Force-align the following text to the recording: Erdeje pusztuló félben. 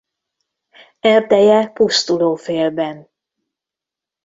Erdeje 0.99 1.67
pusztuló 1.73 2.35
félben. 2.35 3.09